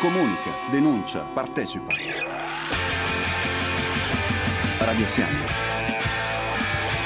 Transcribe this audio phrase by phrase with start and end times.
[0.00, 1.92] Comunica, denuncia, partecipa.
[4.78, 5.40] Radio Siani.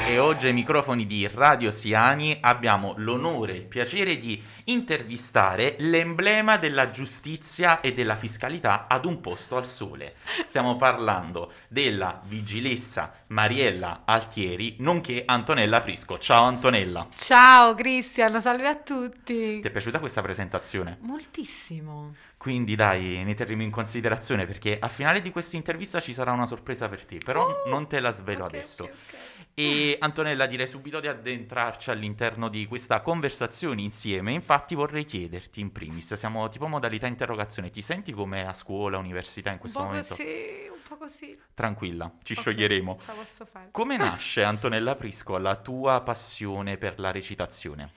[0.06, 6.58] E oggi ai microfoni di Radio Siani abbiamo l'onore e il piacere di intervistare l'emblema
[6.58, 10.16] della giustizia e della fiscalità ad un posto al sole.
[10.24, 16.18] Stiamo parlando della vigilessa Mariella Altieri, nonché Antonella Prisco.
[16.18, 17.08] Ciao Antonella.
[17.16, 19.60] Ciao Cristian, salve a tutti.
[19.60, 20.98] Ti è piaciuta questa presentazione?
[21.00, 22.12] Moltissimo.
[22.42, 26.44] Quindi dai, ne terremo in considerazione perché a finale di questa intervista ci sarà una
[26.44, 28.82] sorpresa per te, però Oh, non te la svelo ok, adesso.
[28.82, 29.46] ok, ok.
[29.54, 34.32] E Antonella, direi subito di addentrarci all'interno di questa conversazione insieme.
[34.32, 39.50] Infatti vorrei chiederti in primis, siamo tipo modalità interrogazione, ti senti come a scuola, università
[39.50, 40.08] in Un questo po' momento?
[40.08, 41.38] così, un po' così.
[41.54, 42.98] Tranquilla, ci scioglieremo.
[43.00, 43.68] Ce la posso fare.
[43.70, 47.90] Come nasce Antonella Prisco la tua passione per la recitazione?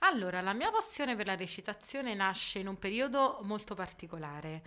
[0.00, 4.62] Allora, la mia passione per la recitazione nasce in un periodo molto particolare.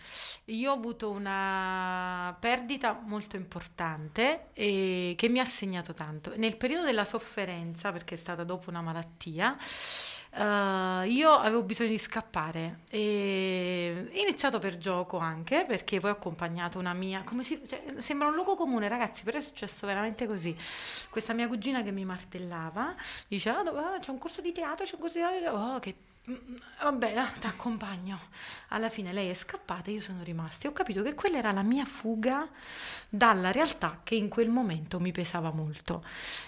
[0.46, 6.34] Io ho avuto una perdita molto importante che mi ha segnato tanto.
[6.36, 9.56] Nel periodo della sofferenza, perché è stata dopo una malattia,
[10.32, 16.78] eh, io avevo bisogno di scappare e iniziato per gioco anche perché poi ho accompagnato
[16.80, 20.56] una mia, si, cioè, sembra un luogo comune ragazzi, però è successo veramente così.
[21.10, 22.96] Questa mia cugina che mi martellava
[23.28, 25.96] diceva, "Ah, ah, c'è un corso di teatro, c'è un corso di teatro, oh che...
[26.30, 28.20] mm, Vabbè, ti accompagno.
[28.70, 31.52] Alla fine lei è scappata e io sono rimasta e ho capito che quella era
[31.52, 32.48] la mia fuga
[33.10, 36.04] dalla realtà che in quel momento mi pesava molto.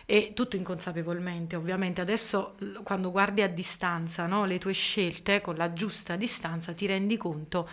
[0.05, 2.01] E tutto inconsapevolmente ovviamente.
[2.01, 7.17] Adesso quando guardi a distanza no, le tue scelte con la giusta distanza ti rendi
[7.17, 7.67] conto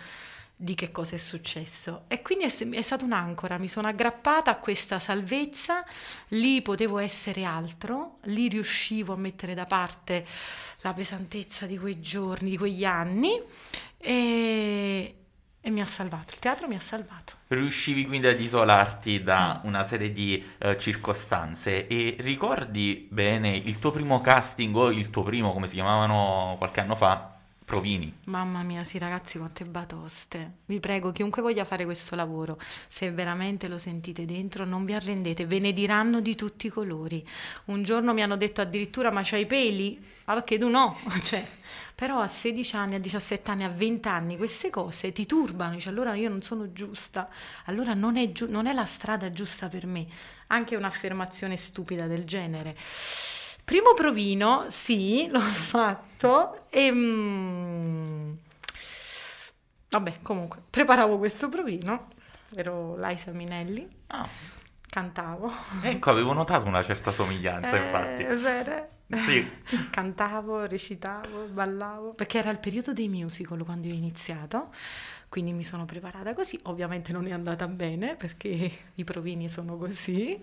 [0.61, 2.03] di che cosa è successo.
[2.09, 5.85] E quindi è, è stata un'ancora mi sono aggrappata a questa salvezza
[6.29, 10.25] lì potevo essere altro lì riuscivo a mettere da parte
[10.81, 13.41] la pesantezza di quei giorni di quegli anni
[13.97, 15.15] e,
[15.61, 17.35] e mi ha salvato il teatro mi ha salvato.
[17.47, 23.91] Riuscivi quindi ad isolarti da una serie di eh, circostanze e ricordi bene il tuo
[23.91, 27.38] primo casting o il tuo primo, come si chiamavano qualche anno fa,
[27.69, 28.11] provini?
[28.23, 30.53] Mamma mia, sì ragazzi, quante batoste.
[30.65, 32.57] Vi prego, chiunque voglia fare questo lavoro,
[32.87, 37.23] se veramente lo sentite dentro, non vi arrendete, ve ne diranno di tutti i colori.
[37.65, 40.03] Un giorno mi hanno detto addirittura, ma c'hai i peli?
[40.25, 40.97] Ah, perché tu no?
[41.21, 41.45] Cioè,
[41.93, 45.89] però a 16 anni, a 17 anni, a 20 anni queste cose ti turbano, dici
[45.89, 47.29] allora io non sono giusta,
[47.65, 50.07] allora non è, giu- non è la strada giusta per me.
[50.47, 52.75] Anche un'affermazione stupida del genere.
[53.69, 56.91] Primo provino, sì, l'ho fatto e...
[56.91, 58.31] mm,
[59.91, 62.07] vabbè, comunque, preparavo questo provino,
[62.55, 64.27] ero Laisa Minelli, Ah,
[64.89, 65.53] cantavo.
[65.83, 68.23] ecco, avevo notato una certa somiglianza, infatti.
[68.23, 68.87] Eh, è vero.
[69.23, 69.47] Sì.
[69.91, 74.73] Cantavo, recitavo, ballavo, perché era il periodo dei musical quando io ho iniziato,
[75.29, 76.59] quindi mi sono preparata così.
[76.63, 78.47] Ovviamente non è andata bene perché
[78.95, 80.41] i provini sono così,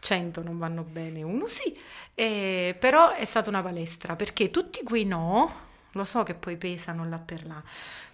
[0.00, 1.76] 100 non vanno bene, uno sì,
[2.14, 5.52] Eh, però è stata una palestra perché tutti quei no,
[5.92, 7.62] lo so che poi pesano là per là,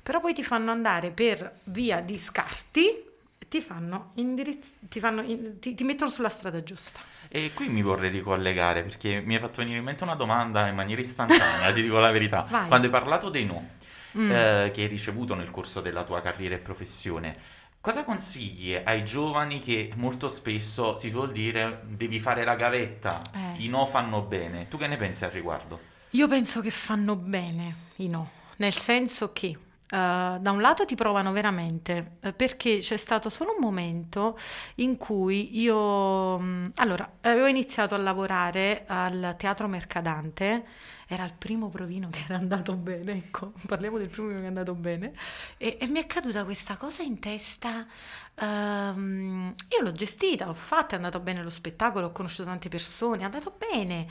[0.02, 3.04] però poi ti fanno andare per via di scarti,
[3.48, 7.00] ti fanno indirizz- ti, fanno in- ti- ti mettono sulla strada giusta.
[7.28, 10.74] E qui mi vorrei ricollegare perché mi è fatto venire in mente una domanda in
[10.74, 12.46] maniera istantanea, ti dico la verità.
[12.48, 12.68] Vai.
[12.68, 13.70] Quando hai parlato dei no
[14.16, 14.30] Mm.
[14.30, 17.36] eh, che hai ricevuto nel corso della tua carriera e professione,
[17.80, 23.62] cosa consigli ai giovani che molto spesso si suol dire devi fare la gavetta, Eh.
[23.62, 24.68] i no fanno bene?
[24.68, 25.80] Tu che ne pensi al riguardo?
[26.10, 29.56] Io penso che fanno bene i no, nel senso che
[29.94, 34.36] eh, da un lato ti provano veramente, eh, perché c'è stato solo un momento
[34.76, 40.64] in cui io, mh, allora, avevo iniziato a lavorare al Teatro Mercadante,
[41.06, 44.74] era il primo provino che era andato bene, ecco, parliamo del primo che è andato
[44.74, 45.12] bene,
[45.58, 47.86] e, e mi è caduta questa cosa in testa,
[48.34, 53.20] ehm, io l'ho gestita, l'ho fatta, è andato bene lo spettacolo, ho conosciuto tante persone,
[53.20, 54.08] è andato bene,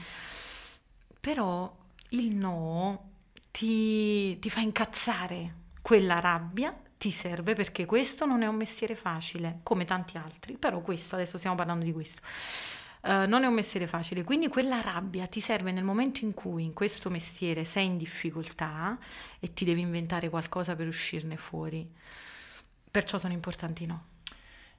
[1.20, 1.76] però
[2.10, 3.10] il no
[3.52, 9.60] ti, ti fa incazzare, quella rabbia ti serve perché questo non è un mestiere facile,
[9.64, 12.22] come tanti altri, però questo, adesso stiamo parlando di questo.
[13.02, 16.64] Eh, non è un mestiere facile, quindi quella rabbia ti serve nel momento in cui
[16.64, 18.98] in questo mestiere sei in difficoltà
[19.42, 21.86] e ti devi inventare qualcosa per uscirne fuori.
[22.90, 24.13] Perciò sono importanti no.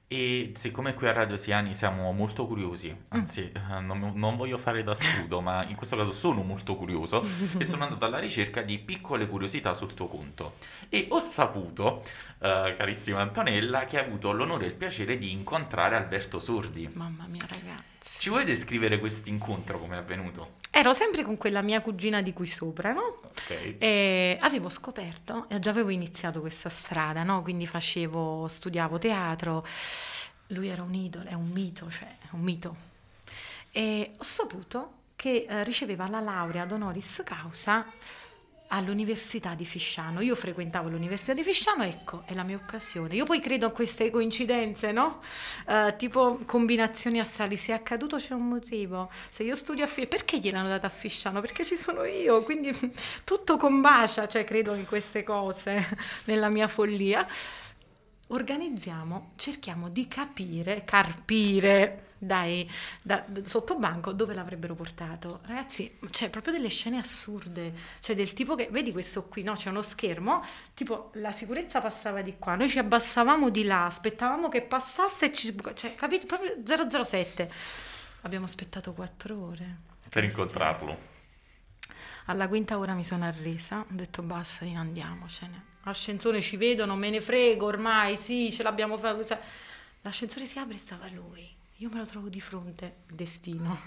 [0.07, 3.01] E siccome qui a Radio Siani siamo molto curiosi, Mm.
[3.09, 7.25] anzi eh, non, non voglio fare da scudo, ma in questo caso sono molto curioso
[7.57, 10.57] e sono andato alla ricerca di piccole curiosità sul tuo conto.
[10.89, 12.03] E ho saputo,
[12.39, 16.87] eh, carissima Antonella, che hai avuto l'onore e il piacere di incontrare Alberto Sordi.
[16.93, 17.93] Mamma mia, ragazzi.
[18.05, 18.19] Ragazzi.
[18.19, 20.53] Ci vuoi descrivere questo incontro come è avvenuto?
[20.69, 23.21] Ero sempre con quella mia cugina di qui sopra, no?
[23.23, 23.75] Ok.
[23.79, 27.41] E avevo scoperto, e già avevo iniziato questa strada, no?
[27.41, 29.65] Quindi facevo, studiavo teatro,
[30.47, 32.75] lui era un idolo, è un mito, cioè è un mito.
[33.71, 37.85] E ho saputo che eh, riceveva la laurea ad honoris causa
[38.67, 40.21] all'Università di Fisciano.
[40.21, 43.15] Io frequentavo l'Università di Fisciano, ecco, è la mia occasione.
[43.15, 45.21] Io poi credo a queste coincidenze, no?
[45.67, 47.57] Eh, tipo combinazioni astrali.
[47.57, 49.09] Se è accaduto c'è un motivo.
[49.29, 51.41] Se io studio a Fisciano, perché gliel'hanno data a Fisciano?
[51.41, 52.75] Perché ci sono io, quindi
[53.23, 57.27] tutto combacia, cioè credo in queste cose, nella mia follia.
[58.27, 62.69] Organizziamo, cerchiamo di capire, carpire dai,
[63.01, 65.41] da, da- sotto banco dove l'avrebbero portato.
[65.45, 69.53] Ragazzi, c'è proprio delle scene assurde, cioè del tipo che, vedi questo qui, no?
[69.53, 70.43] C'è uno schermo,
[70.73, 75.31] tipo la sicurezza passava di qua, noi ci abbassavamo di là, aspettavamo che passasse e
[75.31, 75.55] ci...
[75.75, 76.25] cioè, capito?
[76.25, 77.51] Proprio 007.
[78.21, 79.77] Abbiamo aspettato quattro ore.
[80.09, 81.13] Per incontrarlo.
[82.25, 85.73] Alla quinta ora mi sono arresa, ho detto basta, andiamocene.
[85.85, 89.23] L'ascensore ci vedono, me ne frego ormai, sì, ce l'abbiamo fatto.
[89.23, 89.39] cioè,
[90.01, 91.47] l'ascensore si apre e stava lui.
[91.79, 93.77] Io me lo trovo di fronte, destino.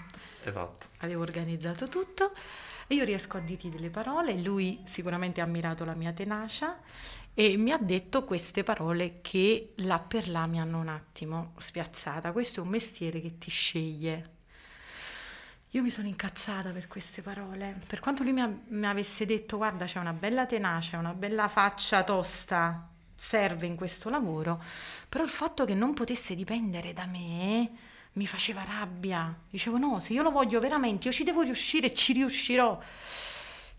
[0.43, 0.87] Esatto.
[0.99, 2.33] Avevo organizzato tutto
[2.87, 4.39] e io riesco a dirgli delle parole.
[4.41, 6.79] Lui sicuramente ha ammirato la mia tenacia
[7.33, 12.31] e mi ha detto queste parole che là per là mi hanno un attimo spiazzata.
[12.31, 14.37] Questo è un mestiere che ti sceglie.
[15.73, 17.79] Io mi sono incazzata per queste parole.
[17.87, 21.47] Per quanto lui mi, a- mi avesse detto, guarda, c'è una bella tenacia, una bella
[21.47, 24.61] faccia tosta, serve in questo lavoro,
[25.07, 27.69] però il fatto che non potesse dipendere da me
[28.13, 29.35] mi faceva rabbia.
[29.47, 32.79] Dicevo, no, se io lo voglio veramente, io ci devo riuscire ci riuscirò.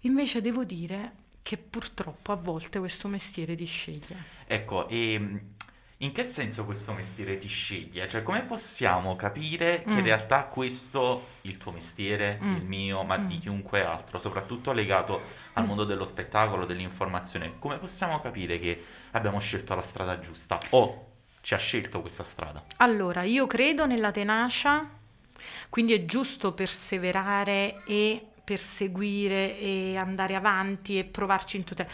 [0.01, 4.17] Invece devo dire che purtroppo a volte questo mestiere ti sceglie.
[4.47, 5.41] Ecco, e mh,
[6.02, 8.08] in che senso questo mestiere ti sceglie?
[8.08, 10.05] Cioè, come possiamo capire che in Mm.
[10.05, 12.56] realtà questo, il tuo mestiere, Mm.
[12.56, 13.38] il mio, ma di Mm.
[13.38, 15.20] chiunque altro, soprattutto legato
[15.55, 15.67] al Mm.
[15.67, 21.06] mondo dello spettacolo, dell'informazione, come possiamo capire che abbiamo scelto la strada giusta o
[21.43, 22.62] ci ha scelto questa strada?
[22.79, 24.88] Allora, io credo nella tenacia,
[25.69, 31.87] quindi è giusto perseverare e perseguire e andare avanti e provarci in tutte.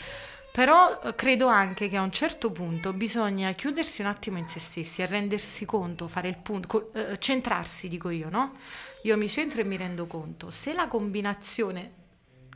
[0.56, 4.58] Però eh, credo anche che a un certo punto bisogna chiudersi un attimo in se
[4.58, 8.55] stessi e rendersi conto, fare il punto, eh, centrarsi, dico io, no?
[9.03, 10.50] Io mi centro e mi rendo conto.
[10.50, 11.93] Se la combinazione,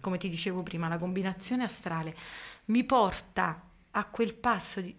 [0.00, 2.16] come ti dicevo prima, la combinazione astrale
[2.66, 3.60] mi porta
[3.90, 4.96] a quel passo di-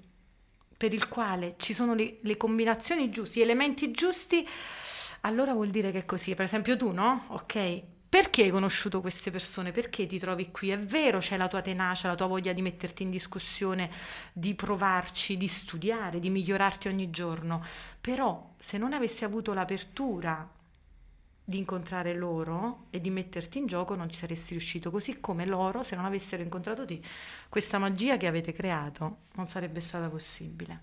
[0.78, 4.48] per il quale ci sono le, le combinazioni giuste, gli elementi giusti,
[5.22, 6.36] allora vuol dire che è così.
[6.36, 7.24] Per esempio tu, no?
[7.30, 7.82] Ok.
[8.12, 9.72] Perché hai conosciuto queste persone?
[9.72, 10.70] Perché ti trovi qui?
[10.72, 13.90] È vero, c'è la tua tenacia, la tua voglia di metterti in discussione,
[14.34, 17.64] di provarci, di studiare, di migliorarti ogni giorno.
[18.02, 20.46] Però se non avessi avuto l'apertura
[21.42, 24.92] di incontrare loro e di metterti in gioco, non ci saresti riuscito.
[24.92, 27.00] Così come loro, se non avessero incontrato te,
[27.48, 30.82] questa magia che avete creato non sarebbe stata possibile.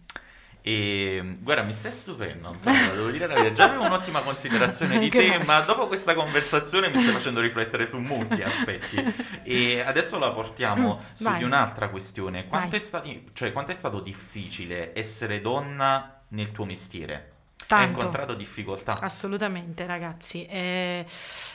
[0.61, 3.55] E guarda, mi stai stupendo, Antonio, devo dire la verità.
[3.55, 7.99] Già avevo un'ottima considerazione di te, ma dopo questa conversazione mi stai facendo riflettere su
[7.99, 9.03] molti aspetti.
[9.45, 11.39] E adesso la portiamo Mm, su vai.
[11.39, 12.47] di un'altra questione.
[12.49, 17.15] Quanto è, stati- cioè, quanto è stato difficile essere donna nel tuo mestiere?
[17.61, 17.99] Hai Tanto.
[17.99, 18.99] incontrato difficoltà?
[19.01, 20.45] Assolutamente, ragazzi.
[20.47, 21.05] Eh,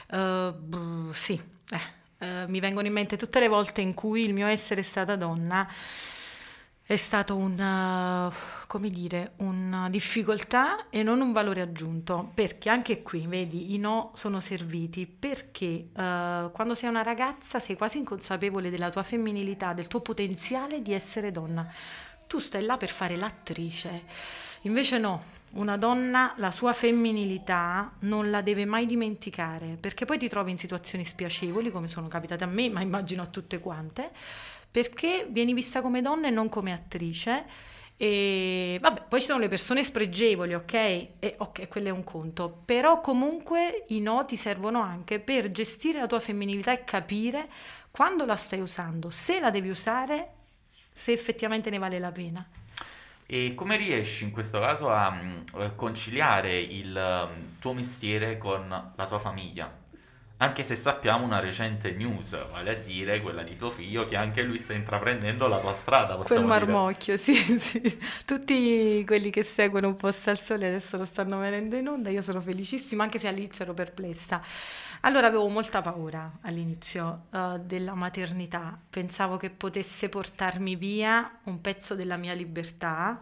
[0.07, 1.41] brr, sì,
[1.71, 1.79] eh,
[2.19, 5.67] eh, mi vengono in mente tutte le volte in cui il mio essere stata donna
[6.85, 13.01] è stato un, eh, come dire, una difficoltà e non un valore aggiunto, perché anche
[13.01, 18.69] qui, vedi, i no sono serviti, perché eh, quando sei una ragazza sei quasi inconsapevole
[18.69, 21.71] della tua femminilità, del tuo potenziale di essere donna.
[22.27, 24.03] Tu stai là per fare l'attrice,
[24.61, 25.23] invece no,
[25.53, 30.57] una donna la sua femminilità non la deve mai dimenticare, perché poi ti trovi in
[30.57, 34.11] situazioni spiacevoli, come sono capitate a me, ma immagino a tutte quante,
[34.73, 37.45] perché vieni vista come donna e non come attrice.
[37.95, 40.73] E vabbè, poi ci sono le persone spregevoli, ok?
[40.73, 42.63] E ok, quello è un conto.
[42.65, 47.47] Però comunque i no ti servono anche per gestire la tua femminilità e capire
[47.91, 50.29] quando la stai usando, se la devi usare,
[50.91, 52.43] se effettivamente ne vale la pena.
[53.27, 59.05] E come riesci in questo caso a mm, conciliare il mm, tuo mestiere con la
[59.05, 59.82] tua famiglia?
[60.43, 64.41] Anche se sappiamo una recente news, vale a dire quella di tuo figlio, che anche
[64.41, 66.65] lui sta intraprendendo la tua strada, Quel possiamo dire.
[66.65, 67.99] marmocchio, sì, sì.
[68.25, 72.09] Tutti quelli che seguono un posto al sole adesso lo stanno venendo in onda.
[72.09, 74.41] Io sono felicissima, anche se all'inizio ero perplessa.
[75.05, 78.77] Allora avevo molta paura all'inizio eh, della maternità.
[78.89, 83.21] Pensavo che potesse portarmi via un pezzo della mia libertà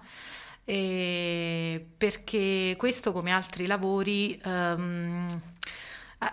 [0.65, 4.41] e perché questo come altri lavori...
[4.43, 5.50] Um,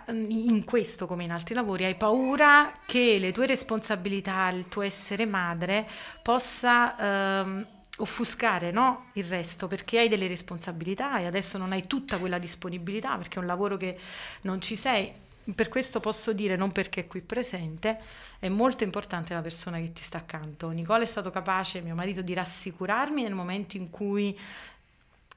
[0.07, 5.25] in questo come in altri lavori hai paura che le tue responsabilità, il tuo essere
[5.25, 5.87] madre
[6.21, 7.67] possa ehm,
[7.97, 9.07] offuscare no?
[9.13, 13.39] il resto perché hai delle responsabilità e adesso non hai tutta quella disponibilità perché è
[13.39, 13.97] un lavoro che
[14.41, 15.11] non ci sei
[15.55, 17.97] per questo posso dire, non perché è qui presente,
[18.37, 20.69] è molto importante la persona che ti sta accanto.
[20.69, 24.37] Nicola è stato capace, mio marito, di rassicurarmi nel momento in cui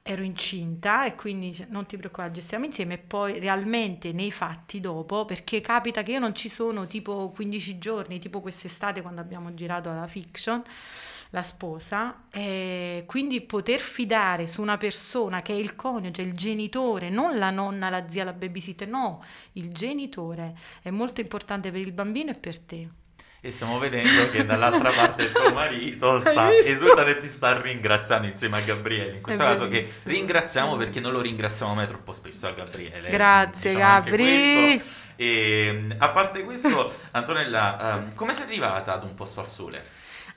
[0.05, 5.23] ero incinta e quindi non ti preoccupare, gestiamo insieme e poi realmente nei fatti dopo,
[5.23, 9.89] perché capita che io non ci sono tipo 15 giorni, tipo quest'estate quando abbiamo girato
[9.93, 10.61] la fiction,
[11.29, 17.09] la sposa, e quindi poter fidare su una persona che è il coniuge, il genitore,
[17.09, 21.93] non la nonna, la zia, la babysitter, no, il genitore è molto importante per il
[21.93, 22.89] bambino e per te.
[23.45, 28.25] E stiamo vedendo che dall'altra parte il tuo marito sta esultando e ti sta ringraziando
[28.25, 29.15] insieme a Gabriele.
[29.17, 30.03] In questo è caso bellissimo.
[30.05, 33.09] che ringraziamo perché non lo ringraziamo mai troppo spesso a Gabriele.
[33.09, 34.83] Grazie diciamo Gabri.
[35.17, 39.83] E a parte questo, Antonella, um, come sei arrivata ad un posto al sole?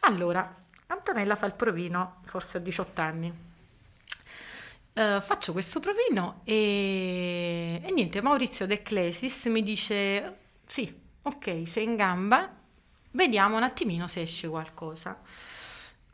[0.00, 0.52] Allora,
[0.88, 3.32] Antonella fa il provino, forse a 18 anni.
[4.94, 11.84] Uh, faccio questo provino e, e niente, Maurizio De Clesis mi dice sì, ok, sei
[11.84, 12.64] in gamba,
[13.16, 15.18] vediamo un attimino se esce qualcosa.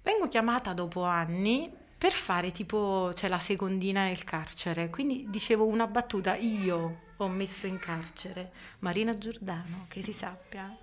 [0.02, 5.86] Vengo chiamata dopo anni per fare tipo, cioè la secondina nel carcere, quindi dicevo una
[5.86, 10.76] battuta, io ho messo in carcere Marina Giordano, che si sappia.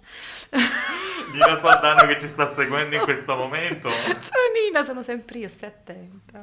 [1.33, 3.89] Nina Saldano che ci sta seguendo in questo momento.
[3.89, 6.41] Sono Nina, sono sempre io, stai attenta.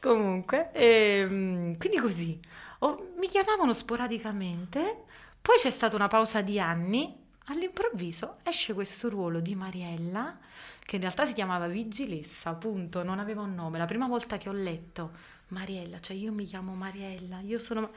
[0.00, 2.40] Comunque, ehm, quindi così,
[2.80, 5.04] oh, mi chiamavano sporadicamente,
[5.40, 10.38] poi c'è stata una pausa di anni, all'improvviso esce questo ruolo di Mariella,
[10.84, 13.78] che in realtà si chiamava Vigilessa, appunto, non aveva un nome.
[13.78, 15.10] La prima volta che ho letto
[15.48, 17.90] Mariella, cioè io mi chiamo Mariella, io sono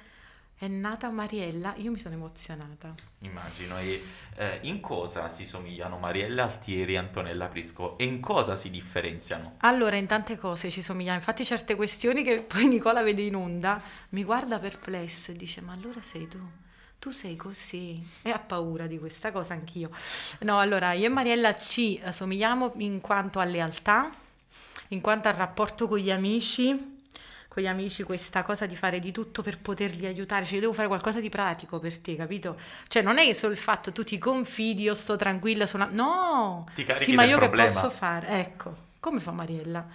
[0.62, 2.94] è nata Mariella, io mi sono emozionata.
[3.22, 4.00] Immagino, e
[4.36, 9.56] eh, in cosa si somigliano Mariella Altieri e Antonella Prisco e in cosa si differenziano?
[9.62, 13.82] Allora, in tante cose ci somigliano, infatti certe questioni che poi Nicola vede in onda,
[14.10, 16.38] mi guarda perplesso e dice ma allora sei tu?
[17.02, 19.90] Tu sei così e ha paura di questa cosa anch'io.
[20.42, 24.12] No, allora io e Mariella ci somigliamo in quanto a lealtà,
[24.90, 27.00] in quanto al rapporto con gli amici,
[27.48, 30.74] con gli amici questa cosa di fare di tutto per poterli aiutare, cioè io devo
[30.74, 32.56] fare qualcosa di pratico per te, capito?
[32.88, 35.88] Cioè non è solo il fatto tu ti confidi, io sto tranquilla, sono...
[35.90, 36.68] no!
[36.76, 37.68] Ti sì, ma io problema.
[37.68, 38.28] che posso fare?
[38.28, 39.88] Ecco, come fa Mariella?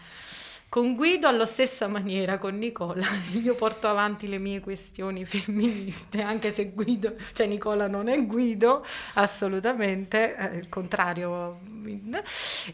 [0.77, 3.07] Con Guido alla stessa maniera, con Nicola,
[3.43, 8.85] io porto avanti le mie questioni femministe, anche se Guido, cioè Nicola non è Guido,
[9.15, 11.61] assolutamente, eh, il contrario.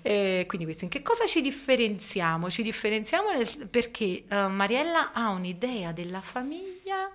[0.02, 2.50] E quindi questo, in che cosa ci differenziamo?
[2.50, 7.08] Ci differenziamo nel, perché uh, Mariella ha un'idea della famiglia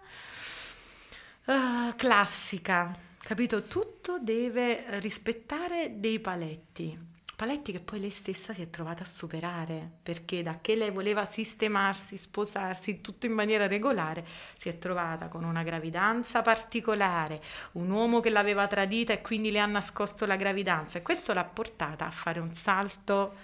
[1.47, 3.63] uh, classica, capito?
[3.63, 9.87] Tutto deve rispettare dei paletti Paletti che poi lei stessa si è trovata a superare,
[10.01, 14.25] perché da che lei voleva sistemarsi, sposarsi, tutto in maniera regolare,
[14.55, 17.39] si è trovata con una gravidanza particolare,
[17.73, 21.43] un uomo che l'aveva tradita e quindi le ha nascosto la gravidanza e questo l'ha
[21.43, 23.35] portata a fare un salto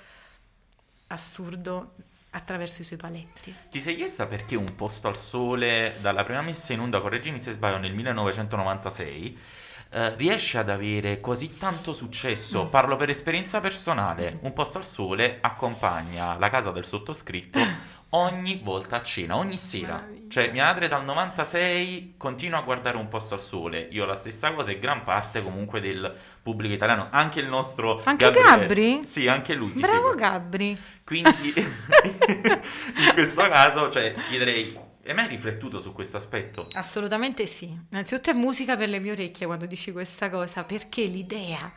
[1.10, 1.94] assurdo
[2.32, 3.54] attraverso i suoi paletti.
[3.70, 7.52] Ti sei chiesta perché un posto al sole dalla prima messa in onda, correggimi se
[7.52, 9.62] sbaglio, nel 1996
[9.94, 12.70] eh, riesce ad avere così tanto successo, mm.
[12.70, 17.60] parlo per esperienza personale, un posto al sole accompagna la casa del sottoscritto
[18.10, 20.04] ogni volta a cena, ogni sera.
[20.28, 24.52] Cioè mia madre dal 96 continua a guardare un posto al sole, io la stessa
[24.54, 28.60] cosa e gran parte comunque del pubblico italiano, anche il nostro Anche Gabriele.
[28.60, 29.02] Gabri?
[29.06, 29.74] Sì, anche lui.
[29.74, 30.16] Bravo segue.
[30.16, 30.82] Gabri.
[31.04, 36.68] Quindi in questo caso, cioè, chiederei hai mai riflettuto su questo aspetto?
[36.74, 37.66] Assolutamente sì.
[37.90, 41.72] Innanzitutto è musica per le mie orecchie quando dici questa cosa, perché l'idea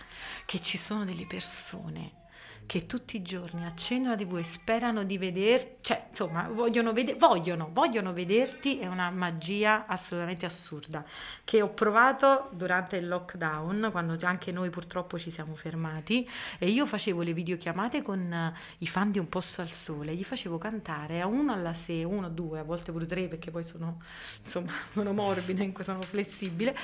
[0.45, 2.25] che ci sono delle persone
[2.67, 7.15] che tutti i giorni accendono la TV e sperano di vederti, cioè insomma vogliono, vede-
[7.15, 11.05] vogliono, vogliono vederti, è una magia assolutamente assurda
[11.45, 16.85] che ho provato durante il lockdown, quando anche noi purtroppo ci siamo fermati e io
[16.87, 21.21] facevo le videochiamate con uh, i fan di Un Posto al Sole, gli facevo cantare
[21.21, 24.03] a uno alla sera, uno, due, a volte pure tre perché poi sono,
[24.43, 26.77] insomma, sono morbida, sono flessibile,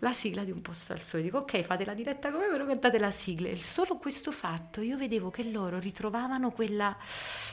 [0.00, 1.22] la sigla di Un Posto al Sole.
[1.22, 3.48] Dico ok, fate la diretta come però cantate la sigla.
[3.48, 6.96] E solo questo fatto io vedevo vedevo che loro ritrovavano quella,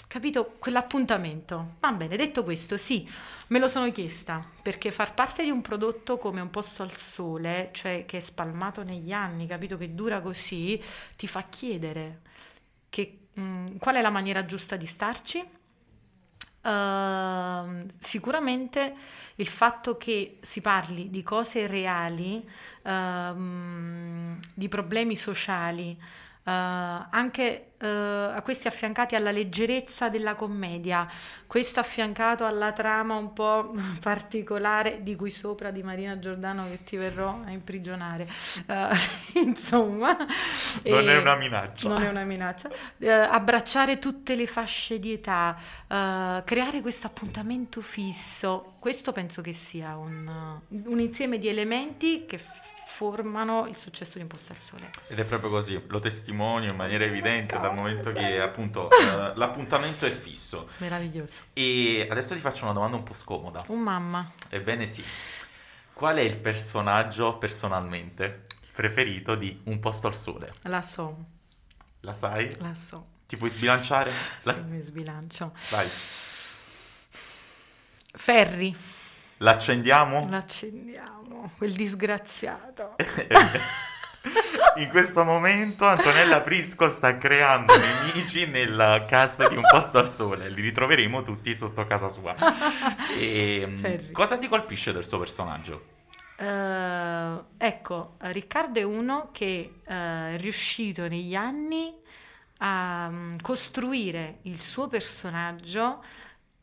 [0.07, 1.75] capito, quell'appuntamento.
[1.79, 3.07] Va bene, detto questo, sì,
[3.47, 7.69] me lo sono chiesta, perché far parte di un prodotto come un posto al sole,
[7.74, 10.81] cioè che è spalmato negli anni, capito, che dura così,
[11.17, 12.21] ti fa chiedere
[12.89, 15.45] che, mh, qual è la maniera giusta di starci,
[16.62, 18.95] uh, sicuramente
[19.36, 22.47] il fatto che si parli di cose reali,
[22.83, 26.00] uh, di problemi sociali,
[26.51, 31.08] anche uh, a questi affiancati alla leggerezza della commedia,
[31.46, 36.96] questo affiancato alla trama un po' particolare di cui sopra di Marina Giordano che ti
[36.96, 38.27] verrò a imprigionare.
[38.66, 38.96] Uh,
[39.39, 40.16] insomma,
[40.84, 41.89] non è una minaccia.
[41.89, 42.70] Non è una minaccia.
[43.30, 45.56] abbracciare tutte le fasce di età,
[45.88, 52.39] creare questo appuntamento fisso, questo penso che sia un, un insieme di elementi che
[52.98, 54.89] formano il successo di Imposta al Sole.
[55.08, 60.08] Ed è proprio così, lo testimonio in maniera evidente dal momento che appunto uh, l'appuntamento
[60.08, 60.70] è fisso.
[60.77, 61.42] Meraviglioso.
[61.54, 63.63] E adesso ti faccio una domanda un po' scomoda.
[63.68, 64.32] Un mamma.
[64.50, 65.04] Ebbene sì.
[65.94, 70.51] Qual è il personaggio personalmente preferito di Un posto al sole?
[70.63, 71.16] La so.
[72.00, 72.51] La sai?
[72.58, 73.06] La so.
[73.27, 74.12] Ti puoi sbilanciare?
[74.42, 74.54] La...
[74.54, 75.54] Sì, mi sbilancio.
[75.70, 75.88] Vai.
[78.12, 78.75] Ferri.
[79.38, 80.27] L'accendiamo?
[80.29, 82.96] L'accendiamo, quel disgraziato.
[84.77, 90.50] In questo momento Antonella Prisco sta creando nemici nel cast di Un posto al sole,
[90.50, 92.36] li ritroveremo tutti sotto casa sua.
[93.17, 95.96] E, ehm, cosa ti colpisce del suo personaggio?
[96.38, 101.96] Uh, ecco, Riccardo è uno che uh, è riuscito negli anni
[102.60, 106.03] a um, costruire il suo personaggio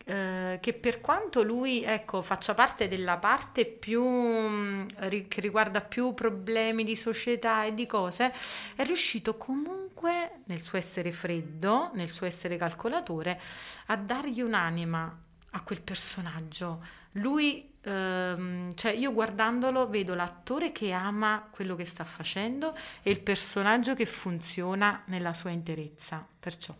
[0.07, 4.85] eh, che per quanto lui ecco, faccia parte della parte più mm,
[5.27, 8.31] che riguarda più problemi di società e di cose,
[8.75, 13.41] è riuscito comunque nel suo essere freddo, nel suo essere calcolatore,
[13.87, 15.21] a dargli un'anima
[15.51, 16.83] a quel personaggio.
[17.13, 23.21] Lui, ehm, cioè io guardandolo vedo l'attore che ama quello che sta facendo e il
[23.21, 26.23] personaggio che funziona nella sua interezza.
[26.39, 26.75] Perciò.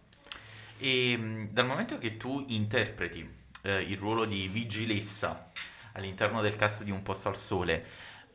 [0.78, 3.28] E mm, dal momento che tu interpreti
[3.64, 5.52] eh, il ruolo di vigilessa
[5.94, 7.86] all'interno del cast di Un posto al sole,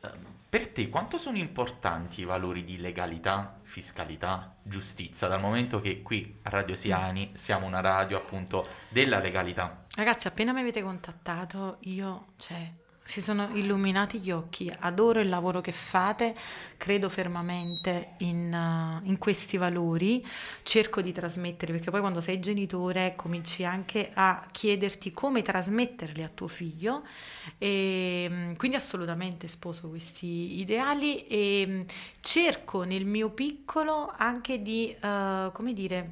[0.01, 6.01] eh, per te quanto sono importanti i valori di legalità, fiscalità, giustizia, dal momento che
[6.01, 9.85] qui a Radio Siani siamo una radio appunto della legalità?
[9.95, 12.69] Ragazzi, appena mi avete contattato, io, cioè,
[13.11, 16.33] si sono illuminati gli occhi, adoro il lavoro che fate,
[16.77, 20.25] credo fermamente in, uh, in, questi valori,
[20.63, 26.29] cerco di trasmetterli perché poi quando sei genitore cominci anche a chiederti come trasmetterli a
[26.29, 27.03] tuo figlio.
[27.57, 31.81] E mm, quindi assolutamente sposo questi ideali e mm,
[32.21, 36.11] cerco nel mio piccolo anche di, uh, come dire,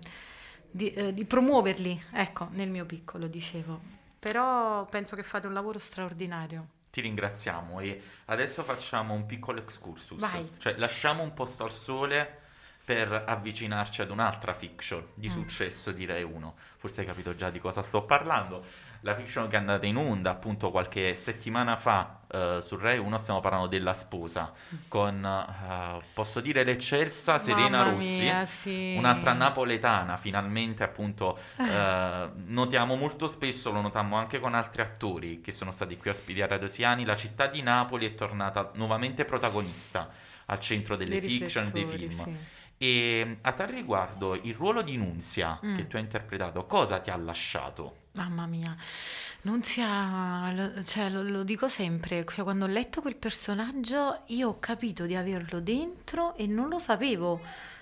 [0.69, 3.79] di, uh, di promuoverli, ecco, nel mio piccolo dicevo,
[4.19, 6.77] però penso che fate un lavoro straordinario.
[6.91, 10.19] Ti ringraziamo e adesso facciamo un piccolo excursus.
[10.19, 10.54] Vai.
[10.58, 12.38] Cioè lasciamo un posto al sole
[12.84, 15.32] per avvicinarci ad un'altra fiction di mm.
[15.32, 16.56] successo direi uno.
[16.78, 18.65] Forse hai capito già di cosa sto parlando
[19.01, 23.17] la fiction che è andata in onda appunto qualche settimana fa uh, su Rai 1
[23.17, 24.51] stiamo parlando della sposa
[24.88, 28.95] con uh, posso dire l'eccelsa Serena Mamma Rossi mia, sì.
[28.97, 31.63] un'altra napoletana finalmente appunto uh,
[32.47, 36.47] notiamo molto spesso lo notammo anche con altri attori che sono stati qui ospiti a
[36.47, 40.09] Radio Siani la città di Napoli è tornata nuovamente protagonista
[40.45, 42.57] al centro delle dei fiction dei film sì.
[42.82, 45.76] E a tal riguardo il ruolo di Nunzia mm.
[45.76, 48.08] che tu hai interpretato cosa ti ha lasciato?
[48.13, 48.76] Mamma mia,
[49.42, 54.60] Nunzia, lo, cioè, lo, lo dico sempre, cioè, quando ho letto quel personaggio io ho
[54.60, 57.42] capito di averlo dentro e non lo sapevo.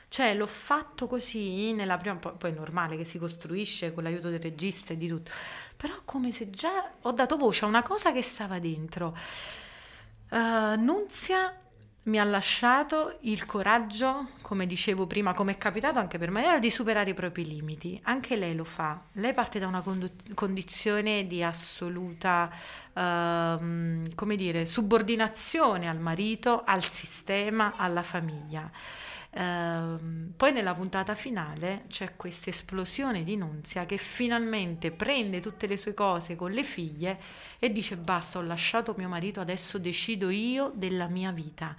[0.09, 4.29] Cioè, l'ho fatto così nella prima, poi, poi è normale che si costruisce con l'aiuto
[4.29, 5.31] del regista e di tutto,
[5.75, 9.15] però come se già ho dato voce a una cosa che stava dentro.
[10.29, 11.55] Uh, Nunzia
[12.07, 16.71] mi ha lasciato il coraggio, come dicevo prima, come è capitato anche per Mariela, di
[16.71, 17.99] superare i propri limiti.
[18.03, 19.01] Anche lei lo fa.
[19.13, 22.49] Lei parte da una condu- condizione di assoluta,
[22.93, 22.99] uh,
[24.15, 28.69] come dire, subordinazione al marito, al sistema, alla famiglia.
[29.37, 35.77] Uh, poi nella puntata finale c'è questa esplosione di Nunzia che finalmente prende tutte le
[35.77, 37.19] sue cose con le figlie
[37.59, 41.75] e dice basta, ho lasciato mio marito, adesso decido io della mia vita.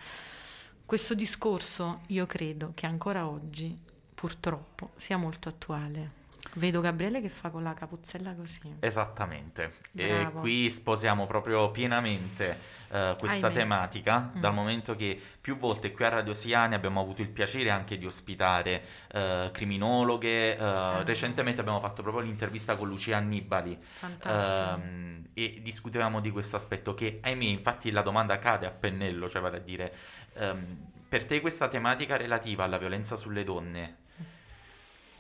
[0.86, 3.76] Questo discorso io credo che ancora oggi
[4.14, 6.27] purtroppo sia molto attuale.
[6.54, 8.76] Vedo Gabriele che fa con la capuzzella così.
[8.80, 9.74] Esattamente.
[9.92, 10.38] Bravo.
[10.38, 12.58] E qui sposiamo proprio pienamente
[12.88, 13.58] uh, questa Ahimè.
[13.60, 14.40] tematica, mm.
[14.40, 18.06] dal momento che più volte qui a Radio Siani abbiamo avuto il piacere anche di
[18.06, 18.82] ospitare
[19.12, 20.56] uh, criminologhe.
[20.58, 21.02] Uh, ah.
[21.02, 23.78] Recentemente abbiamo fatto proprio l'intervista con Lucia Annibali.
[24.24, 29.40] Uh, e discutevamo di questo aspetto che, ahimè, infatti la domanda cade a pennello, cioè
[29.40, 29.94] vale a dire,
[30.34, 34.06] um, per te questa tematica relativa alla violenza sulle donne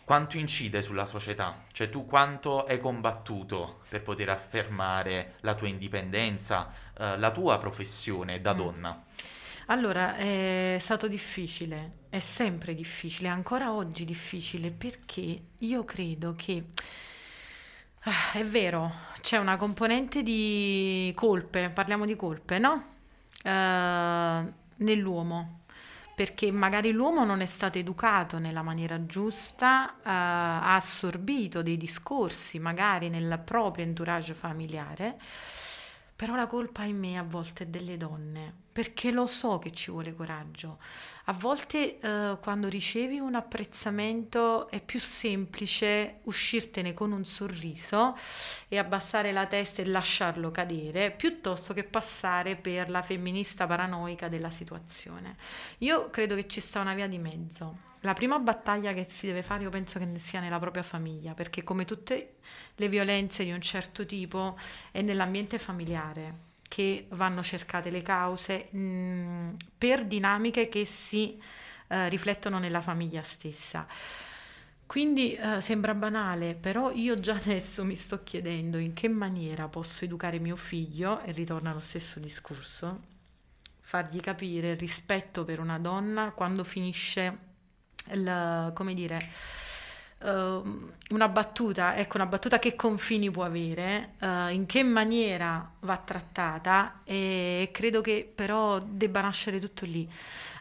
[0.08, 1.64] quanto incide sulla società?
[1.70, 8.40] Cioè tu quanto hai combattuto per poter affermare la tua indipendenza, eh, la tua professione
[8.40, 8.56] da Mm.
[8.56, 9.04] donna?
[9.66, 16.64] Allora, è stato difficile, è sempre difficile, ancora oggi difficile perché io credo che
[18.04, 22.96] ah, è vero, c'è una componente di colpe, parliamo di colpe, no?
[23.42, 25.57] Eh, nell'uomo,
[26.18, 32.58] perché magari l'uomo non è stato educato nella maniera giusta, eh, ha assorbito dei discorsi
[32.58, 35.16] magari nel proprio entourage familiare.
[36.16, 39.90] Però la colpa in me a volte è delle donne, perché lo so che ci
[39.90, 40.78] vuole coraggio.
[41.24, 48.16] A volte eh, quando ricevi un apprezzamento è più semplice uscirtene con un sorriso
[48.68, 54.50] e abbassare la testa e lasciarlo cadere, piuttosto che passare per la femminista paranoica della
[54.50, 55.34] situazione.
[55.78, 57.78] Io credo che ci sta una via di mezzo.
[58.02, 61.64] La prima battaglia che si deve fare io penso che sia nella propria famiglia, perché
[61.64, 62.36] come tutte
[62.76, 64.56] le violenze di un certo tipo
[64.92, 71.40] è nell'ambiente familiare che vanno cercate le cause mh, per dinamiche che si
[71.88, 73.86] eh, riflettono nella famiglia stessa.
[74.86, 80.04] Quindi eh, sembra banale, però io già adesso mi sto chiedendo in che maniera posso
[80.04, 83.00] educare mio figlio, e ritorna allo stesso discorso,
[83.80, 87.38] fargli capire il rispetto per una donna quando finisce
[88.12, 89.18] il, come dire,
[90.20, 95.96] uh, una battuta, ecco, una battuta che confini può avere, uh, in che maniera va
[95.98, 100.08] trattata e credo che però debba nascere tutto lì.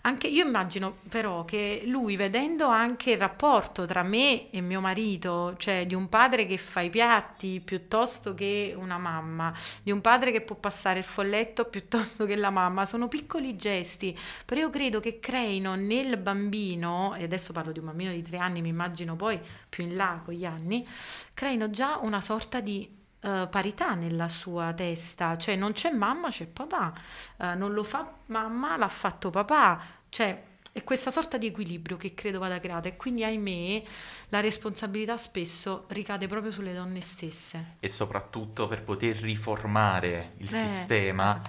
[0.02, 5.56] Anche io immagino però che lui vedendo anche il rapporto tra me e mio marito,
[5.58, 10.32] cioè di un padre che fa i piatti piuttosto che una mamma, di un padre
[10.32, 15.02] che può passare il folletto piuttosto che la mamma, sono piccoli gesti, però io credo
[15.02, 19.18] che creino nel bambino, e adesso parlo di un bambino di tre anni, mi immagino
[19.18, 19.38] poi
[19.70, 20.88] più in là con gli anni,
[21.34, 26.46] creino già una sorta di Uh, parità nella sua testa, cioè non c'è mamma, c'è
[26.46, 26.94] papà,
[27.38, 32.14] uh, non lo fa mamma, l'ha fatto papà, cioè è questa sorta di equilibrio che
[32.14, 33.84] credo vada creata e quindi ahimè
[34.30, 37.78] la responsabilità spesso ricade proprio sulle donne stesse.
[37.80, 40.66] E soprattutto per poter riformare il Eh.
[40.66, 41.42] sistema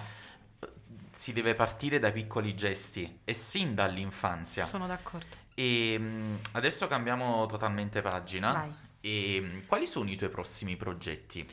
[1.11, 4.65] si deve partire dai piccoli gesti e sin dall'infanzia.
[4.65, 5.35] Sono d'accordo.
[5.59, 8.53] E mh, adesso cambiamo totalmente pagina.
[8.53, 8.73] Vai.
[9.01, 11.45] E mh, quali sono i tuoi prossimi progetti?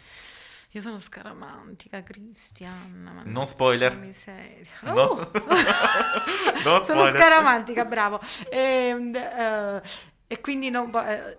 [0.70, 3.22] Io sono scaramantica, Cristiana.
[3.24, 3.96] Non spoiler.
[3.96, 4.70] Miseria.
[4.82, 4.94] No.
[6.66, 6.72] Oh!
[6.78, 7.14] No sono spoiler.
[7.20, 8.20] scaramantica, bravo.
[8.50, 9.82] Ehm, eh,
[10.28, 10.90] E quindi non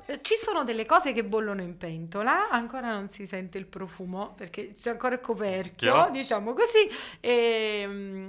[0.07, 4.33] eh, ci sono delle cose che bollono in pentola, ancora non si sente il profumo
[4.33, 6.11] perché c'è ancora il coperchio, Chiaro.
[6.11, 8.25] diciamo così, e, mm,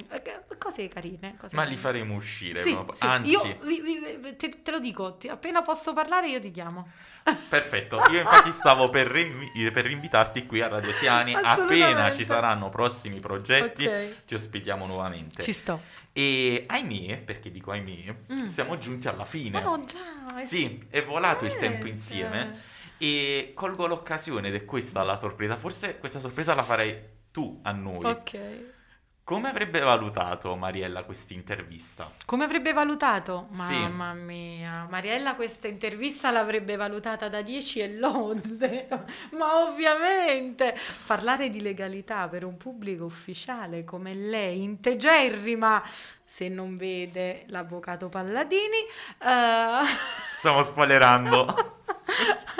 [0.59, 1.37] cose carine.
[1.38, 1.81] cose Ma li carine.
[1.81, 2.62] faremo uscire.
[2.64, 6.40] Sì, sì, Anzi, io vi- vi- te, te lo dico, ti- appena posso parlare io
[6.40, 6.88] ti chiamo.
[7.49, 8.03] perfetto.
[8.11, 11.35] Io infatti stavo per, rinvi- per invitarti qui a Radio Siani.
[11.35, 14.25] Appena ci saranno prossimi progetti, Ok.
[14.25, 15.40] ti ospitiamo nuovamente.
[15.40, 15.81] Ci sto.
[16.19, 18.47] E ahimè, perché dico ahimè, Mm.
[18.47, 19.61] siamo giunti alla fine.
[19.61, 20.37] No, già.
[20.37, 22.59] è- Sì, è volato il tempo insieme
[22.99, 25.57] e colgo l'occasione ed è questa la sorpresa.
[25.57, 26.97] Forse questa sorpresa la farei
[27.31, 28.05] tu a noi.
[28.05, 28.77] Ok.
[29.29, 32.11] Come avrebbe valutato Mariella questa intervista?
[32.25, 33.49] Come avrebbe valutato?
[33.53, 33.75] Sì.
[33.75, 38.88] Mamma mia, Mariella questa intervista l'avrebbe valutata da 10 e lode,
[39.37, 45.83] ma ovviamente parlare di legalità per un pubblico ufficiale come lei, integerrima,
[46.25, 48.79] se non vede l'avvocato Palladini,
[49.19, 49.85] eh,
[50.37, 51.83] Stiamo spoilerando.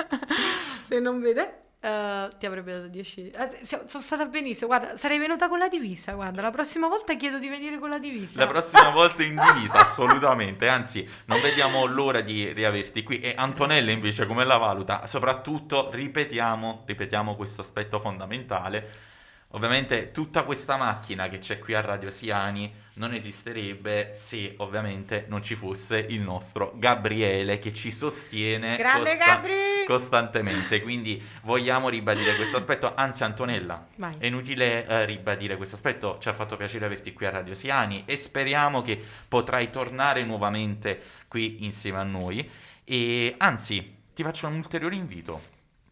[0.87, 1.68] se non vede...
[1.81, 6.13] eh, ti avrebbe dato 10 eh, sono stata benissimo guarda sarei venuta con la divisa
[6.13, 9.79] guarda la prossima volta chiedo di venire con la divisa La prossima volta in divisa,
[9.81, 10.67] assolutamente.
[10.67, 13.19] Anzi, non vediamo l'ora di riaverti qui.
[13.19, 15.05] E Antonella invece come la valuta?
[15.07, 19.08] Soprattutto, ripetiamo, ripetiamo questo aspetto fondamentale.
[19.53, 25.41] Ovviamente tutta questa macchina che c'è qui a Radio Siani non esisterebbe se ovviamente non
[25.41, 29.41] ci fosse il nostro Gabriele che ci sostiene costa-
[29.87, 30.83] costantemente.
[30.83, 32.93] Quindi vogliamo ribadire questo aspetto.
[32.93, 37.25] Anzi, Antonella, vai è inutile eh, ribadire questo aspetto, ci ha fatto piacere averti qui
[37.25, 42.47] a Radio Siani e speriamo che potrai tornare nuovamente qui insieme a noi.
[42.83, 45.41] E anzi, ti faccio un ulteriore invito.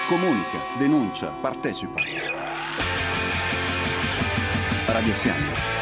[0.07, 1.99] Comunica, denuncia, partecipa.
[4.85, 5.74] Radio Siani.